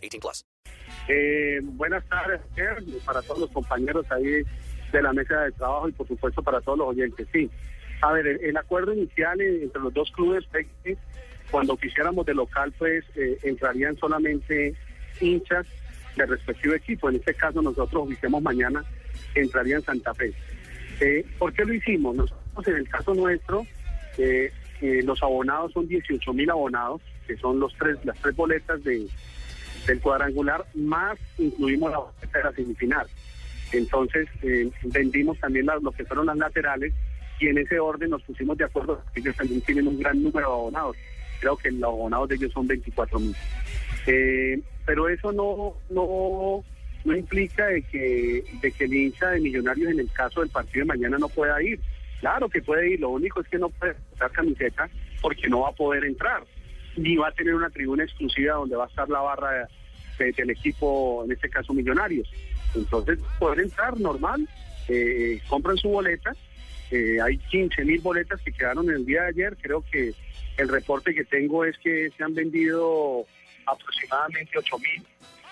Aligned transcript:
18 0.00 0.20
plus. 0.20 0.44
Eh, 1.08 1.60
buenas 1.62 2.04
tardes 2.08 2.40
para 3.04 3.22
todos 3.22 3.40
los 3.40 3.50
compañeros 3.50 4.06
ahí 4.10 4.42
de 4.92 5.02
la 5.02 5.12
mesa 5.12 5.42
de 5.42 5.52
trabajo 5.52 5.88
y 5.88 5.92
por 5.92 6.06
supuesto 6.08 6.42
para 6.42 6.60
todos 6.60 6.78
los 6.78 6.88
oyentes. 6.88 7.26
Sí, 7.32 7.50
a 8.02 8.12
ver, 8.12 8.26
el, 8.26 8.56
acuerdo 8.56 8.92
inicial 8.92 9.40
entre 9.40 9.82
los 9.82 9.92
dos 9.92 10.10
clubes 10.12 10.44
cuando 11.50 11.76
quisiéramos 11.76 12.24
de 12.26 12.34
local 12.34 12.72
pues 12.78 13.04
eh, 13.16 13.38
entrarían 13.42 13.96
solamente 13.96 14.74
hinchas 15.20 15.66
del 16.16 16.28
respectivo 16.28 16.74
equipo. 16.74 17.08
En 17.08 17.16
este 17.16 17.34
caso 17.34 17.60
nosotros 17.62 18.04
oficiamos 18.04 18.42
mañana 18.42 18.84
entraría 19.34 19.76
en 19.76 19.82
Santa 19.82 20.14
Fe. 20.14 20.32
Eh, 21.00 21.24
¿Por 21.38 21.52
qué 21.52 21.64
lo 21.64 21.74
hicimos? 21.74 22.16
Nosotros 22.16 22.68
en 22.68 22.76
el 22.76 22.88
caso 22.88 23.14
nuestro, 23.14 23.66
eh, 24.18 24.52
eh, 24.80 25.02
los 25.04 25.22
abonados 25.22 25.72
son 25.72 25.88
18 25.88 26.32
mil 26.32 26.50
abonados, 26.50 27.00
que 27.26 27.36
son 27.36 27.60
los 27.60 27.72
tres, 27.74 27.98
las 28.04 28.18
tres 28.18 28.34
boletas 28.36 28.82
de, 28.84 29.06
del 29.86 30.00
cuadrangular, 30.00 30.64
más 30.74 31.18
incluimos 31.38 31.90
la 31.90 32.00
de 32.32 32.44
la 32.44 32.52
semifinal. 32.52 33.06
Entonces 33.72 34.28
eh, 34.42 34.70
vendimos 34.84 35.38
también 35.38 35.66
lo 35.66 35.92
que 35.92 36.04
fueron 36.04 36.26
las 36.26 36.36
laterales 36.36 36.92
y 37.38 37.48
en 37.48 37.58
ese 37.58 37.78
orden 37.78 38.10
nos 38.10 38.22
pusimos 38.22 38.58
de 38.58 38.64
acuerdo, 38.64 39.02
ellos 39.14 39.34
también 39.36 39.60
tienen 39.62 39.88
un 39.88 39.98
gran 39.98 40.22
número 40.22 40.46
de 40.46 40.52
abonados, 40.52 40.96
creo 41.40 41.56
que 41.56 41.70
los 41.70 41.88
abonados 41.88 42.28
de 42.28 42.34
ellos 42.34 42.52
son 42.52 42.66
24 42.66 43.18
mil. 43.18 43.34
Eh, 44.06 44.60
pero 44.84 45.08
eso 45.08 45.32
no, 45.32 45.76
no, 45.88 46.64
no 47.04 47.16
implica 47.16 47.66
de 47.66 47.82
que, 47.82 48.44
de 48.60 48.72
que 48.72 48.84
el 48.84 48.94
hincha 48.94 49.30
de 49.30 49.40
Millonarios 49.40 49.90
en 49.90 50.00
el 50.00 50.10
caso 50.12 50.40
del 50.40 50.50
partido 50.50 50.84
de 50.84 50.88
mañana 50.88 51.18
no 51.18 51.28
pueda 51.28 51.62
ir. 51.62 51.80
Claro 52.20 52.48
que 52.48 52.60
puede 52.60 52.92
ir, 52.92 53.00
lo 53.00 53.10
único 53.10 53.40
es 53.40 53.48
que 53.48 53.58
no 53.58 53.70
puede 53.70 53.96
usar 54.12 54.30
camiseta 54.32 54.88
porque 55.22 55.48
no 55.48 55.60
va 55.60 55.70
a 55.70 55.72
poder 55.72 56.04
entrar, 56.04 56.42
ni 56.96 57.16
va 57.16 57.28
a 57.28 57.32
tener 57.32 57.54
una 57.54 57.70
tribuna 57.70 58.04
exclusiva 58.04 58.54
donde 58.54 58.76
va 58.76 58.84
a 58.84 58.88
estar 58.88 59.08
la 59.08 59.20
barra 59.20 59.68
de- 60.18 60.32
del 60.32 60.50
equipo, 60.50 61.22
en 61.24 61.32
este 61.32 61.48
caso 61.48 61.72
Millonarios. 61.72 62.30
Entonces, 62.74 63.18
poder 63.38 63.60
entrar 63.60 63.98
normal, 63.98 64.46
eh, 64.88 65.40
compran 65.48 65.76
su 65.78 65.88
boleta, 65.88 66.32
eh, 66.90 67.18
hay 67.22 67.38
15 67.38 67.84
mil 67.84 68.00
boletas 68.00 68.40
que 68.42 68.52
quedaron 68.52 68.90
el 68.90 69.06
día 69.06 69.22
de 69.22 69.28
ayer, 69.28 69.56
creo 69.60 69.82
que 69.90 70.12
el 70.58 70.68
reporte 70.68 71.14
que 71.14 71.24
tengo 71.24 71.64
es 71.64 71.78
que 71.78 72.10
se 72.16 72.22
han 72.22 72.34
vendido 72.34 73.24
aproximadamente 73.66 74.58
8 74.58 74.78
mil 74.78 75.02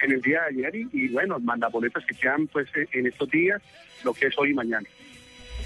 en 0.00 0.12
el 0.12 0.20
día 0.20 0.42
de 0.42 0.66
ayer 0.66 0.86
y, 0.92 1.08
bueno, 1.08 1.38
las 1.58 1.72
boletas 1.72 2.04
que 2.06 2.14
quedan 2.14 2.46
pues 2.48 2.68
en 2.74 3.06
estos 3.06 3.30
días, 3.30 3.60
lo 4.04 4.12
que 4.12 4.26
es 4.26 4.38
hoy 4.38 4.50
y 4.50 4.54
mañana. 4.54 4.86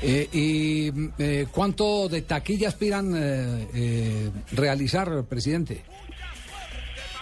Eh, 0.02 0.28
¿Y 0.32 0.92
eh, 1.18 1.46
cuánto 1.50 2.08
de 2.08 2.22
taquilla 2.22 2.68
aspiran 2.68 3.14
eh, 3.16 3.68
eh, 3.74 4.30
realizar, 4.52 5.24
presidente? 5.24 5.84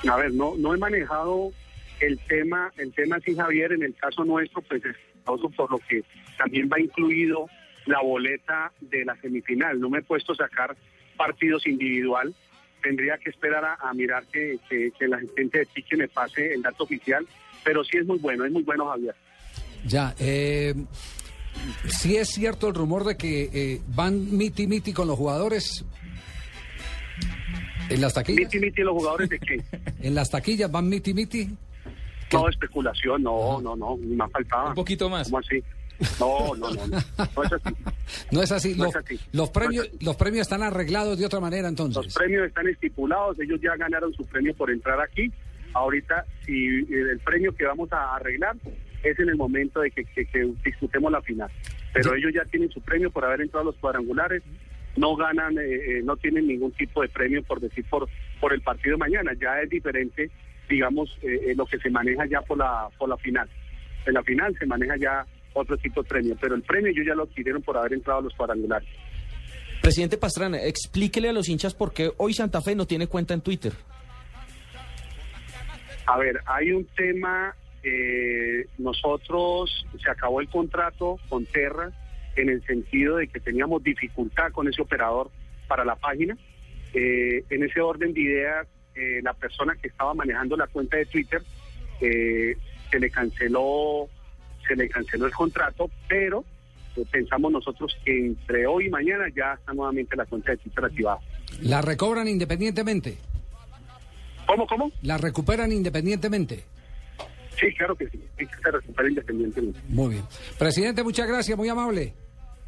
A 0.09 0.17
ver, 0.17 0.33
no, 0.35 0.55
no 0.59 0.75
he 0.75 0.79
manejado 0.79 1.53
el 2.01 2.19
tema, 2.19 2.73
el 2.77 2.93
tema 2.93 3.21
sí, 3.25 3.35
Javier, 3.35 3.73
en 3.73 3.85
el 3.85 3.95
caso 3.95 4.25
nuestro, 4.25 4.61
pues 4.63 4.85
es 4.85 4.97
por 5.25 5.71
lo 5.71 5.79
que 5.89 6.03
también 6.37 6.69
va 6.71 6.81
incluido 6.81 7.49
la 7.87 8.03
boleta 8.03 8.73
de 8.81 9.05
la 9.05 9.17
semifinal. 9.21 9.81
No 9.81 9.89
me 9.89 10.01
he 10.01 10.03
puesto 10.03 10.33
a 10.33 10.37
sacar 10.37 10.77
partidos 11.17 11.67
individual. 11.67 12.35
Tendría 12.83 13.17
que 13.17 13.31
esperar 13.31 13.65
a, 13.65 13.75
a 13.81 13.95
mirar 13.95 14.25
que, 14.27 14.59
que, 14.69 14.91
que 14.99 15.09
la 15.09 15.19
gente 15.35 15.61
de 15.61 15.67
Tique 15.67 15.97
me 15.97 16.09
pase 16.09 16.53
el 16.53 16.61
dato 16.63 16.85
oficial, 16.85 17.27
pero 17.65 17.83
sí 17.85 17.97
es 17.97 18.07
muy 18.07 18.19
bueno, 18.19 18.45
es 18.45 18.53
muy 18.53 18.63
bueno, 18.63 18.87
Javier. 18.89 19.15
Ya, 19.87 20.15
eh, 20.19 20.75
sí 21.89 22.17
es 22.17 22.29
cierto 22.29 22.69
el 22.69 22.75
rumor 22.75 23.05
de 23.05 23.17
que 23.17 23.51
eh, 23.53 23.81
van 23.89 24.37
miti 24.37 24.67
miti 24.67 24.93
con 24.93 25.09
los 25.09 25.17
jugadores 25.19 25.85
en 27.89 28.01
las 28.01 28.15
taquillas. 28.15 28.45
Miti, 28.45 28.59
miti, 28.61 28.83
los 28.83 28.95
jugadores 28.95 29.29
de 29.29 29.39
qué? 29.39 29.63
En 30.03 30.15
las 30.15 30.31
taquillas 30.31 30.71
van 30.71 30.89
miti 30.89 31.15
miti. 31.15 31.49
No, 32.33 32.49
especulación, 32.49 33.23
no, 33.23 33.61
no, 33.61 33.77
no, 33.77 33.97
ni 33.97 34.17
más 34.17 34.31
faltaba. 34.33 34.71
Un 34.71 34.75
poquito 34.75 35.09
más. 35.09 35.29
¿Cómo 35.29 35.39
así? 35.39 35.63
No, 36.19 36.55
no, 36.57 36.71
no, 36.75 36.87
no, 36.89 36.99
no 37.37 37.43
es 37.43 37.53
así. 37.53 37.75
No 38.31 38.43
es 38.43 38.53
así. 38.53 38.75
No 38.75 38.85
los, 38.85 38.95
es 38.95 39.03
así. 39.05 39.21
los 39.33 39.51
premios, 39.51 39.85
No 39.85 39.91
es 39.91 39.95
así. 39.97 40.05
los 40.05 40.17
premios 40.17 40.43
están 40.43 40.63
arreglados 40.63 41.19
de 41.19 41.27
otra 41.27 41.41
manera 41.41 41.69
entonces. 41.69 42.05
Los 42.05 42.15
premios 42.15 42.47
están 42.47 42.69
estipulados, 42.69 43.39
ellos 43.41 43.61
ya 43.63 43.77
ganaron 43.77 44.13
su 44.15 44.25
premio 44.27 44.55
por 44.55 44.71
entrar 44.71 45.01
aquí. 45.01 45.31
Ahorita, 45.73 46.25
si 46.45 46.67
eh, 46.67 46.87
el 47.13 47.21
premio 47.21 47.55
que 47.55 47.65
vamos 47.65 47.93
a 47.93 48.17
arreglar 48.17 48.57
es 49.05 49.19
en 49.19 49.29
el 49.29 49.37
momento 49.37 49.81
de 49.81 49.91
que, 49.91 50.05
que- 50.05 50.25
la 51.11 51.21
final. 51.23 51.51
Pero 51.93 52.15
ellos 52.15 52.33
ya 52.35 52.45
tienen 52.51 52.71
su 52.71 52.81
premio 52.81 53.11
por 53.11 53.25
haber 53.25 53.43
entrado 53.43 53.63
a 53.63 53.73
los 53.73 53.77
cuadrangulares, 53.77 54.43
no 54.97 55.15
ganan, 55.17 55.57
eh, 55.59 55.63
eh, 55.99 56.03
no 56.05 56.17
tienen 56.17 56.47
ningún 56.49 56.73
tipo 56.73 57.03
de 57.03 57.09
premio 57.09 57.43
por 57.43 57.61
decir 57.61 57.85
por, 57.91 58.09
por 58.41 58.53
el 58.53 58.61
partido 58.63 58.95
de 58.97 58.99
mañana. 58.99 59.33
Ya 59.41 59.61
es 59.61 59.69
diferente, 59.71 60.31
digamos, 60.69 61.17
eh, 61.23 61.51
eh, 61.51 61.55
lo 61.57 61.67
que 61.67 61.79
se 61.79 61.91
maneja 61.91 62.27
ya 62.27 62.41
por 62.43 62.59
la, 62.59 62.89
por 62.99 63.09
la 63.09 63.17
final. 63.19 63.49
En 64.07 64.15
la 64.15 64.23
final 64.23 64.57
se 64.59 64.67
maneja 64.67 64.97
ya 64.97 65.27
otro 65.53 65.77
tipo 65.77 66.03
de 66.03 66.09
premio, 66.09 66.37
pero 66.41 66.55
el 66.55 66.63
premio 66.63 66.91
ellos 66.91 67.07
ya 67.07 67.15
lo 67.15 67.25
adquirieron 67.25 67.63
por 67.63 67.77
haber 67.77 67.93
entrado 67.95 68.21
a 68.21 68.23
los 68.23 68.35
cuadrangulares. 68.35 68.89
Presidente 69.83 70.17
Pastrana, 70.17 70.63
explíquele 70.63 71.29
a 71.29 71.33
los 71.33 71.49
hinchas 71.49 71.75
por 71.75 71.93
qué 71.93 72.11
hoy 72.17 72.33
Santa 72.35 72.61
Fe 72.63 72.75
no 72.75 72.87
tiene 72.87 73.07
cuenta 73.07 73.35
en 73.35 73.41
Twitter. 73.43 73.73
A 76.07 76.19
ver, 76.19 76.41
hay 76.47 76.73
un 76.73 76.85
tema, 76.97 77.55
eh, 77.85 78.67
nosotros 78.79 79.87
se 80.03 80.11
acabó 80.11 80.41
el 80.41 80.49
contrato 80.49 81.19
con 81.29 81.45
Terra 81.45 81.93
en 82.37 82.49
el 82.49 82.65
sentido 82.65 83.17
de 83.17 83.29
que 83.29 83.41
teníamos 83.41 83.83
dificultad 83.83 84.51
con 84.53 84.69
ese 84.69 84.83
operador 84.83 85.31
para 85.69 85.85
la 85.85 85.95
página. 85.97 86.37
Eh, 86.95 87.45
en 87.51 87.65
ese 87.65 87.81
orden 87.81 88.15
de 88.15 88.21
ideas, 88.21 88.67
eh, 88.95 89.21
la 89.23 89.35
persona 89.35 89.77
que 89.81 89.89
estaba 89.89 90.15
manejando 90.15 90.57
la 90.57 90.67
cuenta 90.67 90.97
de 90.97 91.07
Twitter 91.07 91.43
eh, 92.01 92.57
se 92.91 92.99
le 92.99 93.11
canceló, 93.11 94.09
se 94.67 94.77
le 94.77 94.89
canceló 94.89 95.27
el 95.27 95.33
contrato, 95.33 95.91
pero 96.09 96.45
eh, 96.97 97.05
pensamos 97.11 97.53
nosotros 97.53 97.97
que 98.05 98.27
entre 98.27 98.67
hoy 98.67 98.87
y 98.87 98.91
mañana 98.91 99.27
ya 99.35 99.55
está 99.55 99.75
nuevamente 99.75 100.17
la 100.17 100.27
cuenta 100.27 100.53
de 100.53 100.59
Twitter 100.59 100.85
activada. 100.85 101.19
¿La 101.63 101.83
recobran 101.83 102.29
independientemente? 102.29 103.19
¿Cómo, 104.47 104.67
cómo? 104.67 104.91
¿La 105.03 105.19
recuperan 105.19 105.73
independientemente? 105.73 106.65
Sí, 107.59 107.67
claro 107.77 107.95
que 107.97 108.09
sí, 108.11 108.21
sí 108.39 108.47
que 108.47 108.71
recupera 108.71 109.09
independientemente. 109.09 109.81
Muy 109.89 110.11
bien. 110.15 110.25
Presidente, 110.59 111.03
muchas 111.03 111.27
gracias, 111.29 111.57
muy 111.57 111.69
amable. 111.69 112.13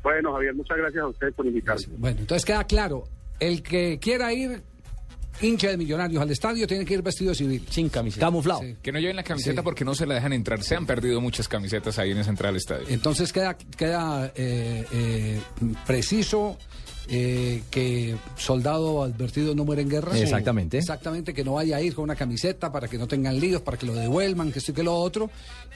Bueno, 0.03 0.33
Javier, 0.35 0.55
muchas 0.55 0.77
gracias 0.77 1.03
a 1.03 1.09
ustedes 1.09 1.35
por 1.35 1.47
invitarme. 1.47 1.85
Bueno, 1.99 2.21
entonces 2.21 2.45
queda 2.45 2.65
claro, 2.65 3.05
el 3.41 3.63
que 3.63 3.99
quiera 3.99 4.33
ir 4.33 4.63
hincha 5.43 5.69
de 5.69 5.77
millonarios 5.77 6.23
al 6.23 6.31
estadio 6.31 6.67
tiene 6.67 6.85
que 6.85 6.95
ir 6.95 7.03
vestido 7.03 7.35
civil. 7.35 7.67
Sin 7.69 7.89
camiseta. 7.91 8.25
Camuflado. 8.25 8.61
Sí. 8.61 8.77
Que 8.83 8.91
no 8.93 8.99
lleven 8.99 9.17
la 9.17 9.23
camiseta 9.23 9.61
Sí. 9.61 9.65
porque 9.65 9.85
no 9.85 9.95
se 9.95 10.07
la 10.07 10.15
dejan 10.15 10.33
entrar. 10.33 10.63
Se 10.63 10.75
han 10.77 10.87
perdido 10.87 11.21
muchas 11.21 11.47
camisetas 11.49 11.99
ahí 11.99 12.13
en 12.13 12.19
esa 12.19 12.31
entrada 12.31 12.51
al 12.51 12.57
estadio. 12.57 12.87
Entonces 12.89 13.33
queda, 13.33 13.57
queda 13.77 14.33
eh, 14.35 14.85
eh, 14.93 15.41
preciso 15.87 16.57
eh, 17.09 17.62
que 17.71 18.17
soldado 18.37 19.03
advertido 19.03 19.55
no 19.55 19.65
muere 19.65 19.83
en 19.83 19.89
guerra. 19.89 20.19
Exactamente. 20.19 20.78
Exactamente, 20.78 21.33
que 21.34 21.44
no 21.44 21.55
vaya 21.55 21.77
a 21.77 21.81
ir 21.81 21.94
con 21.94 22.05
una 22.05 22.17
camiseta 22.17 22.72
para 22.72 22.89
que 22.89 22.99
no 22.99 23.06
tengan 23.06 23.39
líos, 23.39 23.62
para 23.62 23.77
que 23.77 23.87
lo 23.87 23.94
devuelvan, 23.94 24.53
que 24.53 24.59
esto 24.59 24.72
y 24.72 24.75
que 24.75 24.83
lo 24.83 24.94
otro. 24.97 25.31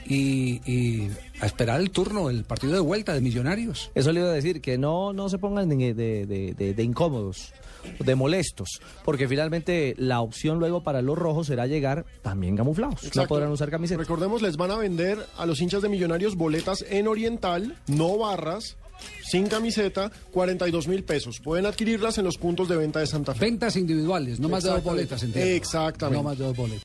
Y, 0.07 0.61
y 0.69 1.09
a 1.39 1.45
esperar 1.45 1.79
el 1.79 1.91
turno, 1.91 2.29
el 2.29 2.43
partido 2.43 2.73
de 2.73 2.79
vuelta 2.79 3.13
de 3.13 3.21
millonarios. 3.21 3.91
Eso 3.95 4.11
le 4.11 4.19
iba 4.21 4.29
a 4.29 4.33
decir, 4.33 4.59
que 4.61 4.77
no, 4.77 5.13
no 5.13 5.29
se 5.29 5.37
pongan 5.37 5.69
de, 5.69 5.93
de- 5.93 6.25
de- 6.25 6.53
de- 6.53 6.73
de 6.73 6.83
incómodos, 6.83 7.53
de 7.99 8.15
molestos, 8.15 8.81
porque 9.05 9.27
finalmente 9.27 9.95
la 9.97 10.21
opción 10.21 10.59
luego 10.59 10.83
para 10.83 11.01
los 11.01 11.17
rojos 11.17 11.47
será 11.47 11.65
llegar 11.67 12.05
también 12.21 12.55
camuflados. 12.57 13.01
No 13.03 13.07
Exacto. 13.07 13.29
podrán 13.29 13.51
usar 13.51 13.69
camiseta. 13.69 13.99
Recordemos, 14.01 14.41
les 14.41 14.57
van 14.57 14.71
a 14.71 14.75
vender 14.77 15.19
a 15.37 15.45
los 15.45 15.61
hinchas 15.61 15.81
de 15.81 15.89
Millonarios 15.89 16.35
boletas 16.35 16.83
en 16.89 17.07
Oriental, 17.07 17.77
no 17.87 18.17
barras, 18.17 18.77
sin 19.23 19.47
camiseta, 19.47 20.11
42 20.31 20.87
mil 20.87 21.03
pesos. 21.03 21.39
Pueden 21.39 21.65
adquirirlas 21.65 22.17
en 22.17 22.25
los 22.25 22.37
puntos 22.37 22.67
de 22.67 22.77
venta 22.77 22.99
de 22.99 23.07
Santa 23.07 23.33
Fe. 23.33 23.45
Ventas 23.45 23.75
individuales, 23.75 24.39
no 24.39 24.49
más 24.49 24.63
de 24.63 24.71
dos 24.71 24.83
boletas, 24.83 25.23
entiendo. 25.23 25.51
Exactamente. 25.51 26.17
No 26.17 26.29
más 26.29 26.37
de 26.37 26.45
dos 26.45 26.55
boletas. 26.55 26.79